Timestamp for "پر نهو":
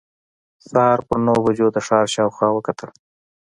1.07-1.39